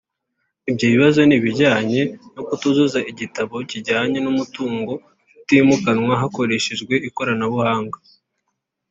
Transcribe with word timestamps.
Ibyo 0.69 0.85
bibazo 0.93 1.19
ni 1.25 1.35
ibijyanye 1.39 2.01
no 2.33 2.41
kutuzuza 2.47 2.99
igitabo 3.11 3.55
kijyanye 3.69 4.17
n’umutungo 4.21 4.93
utimukanwa 5.41 6.13
hakoreshejwe 6.21 6.93
ikoranabuhanga 7.07 7.97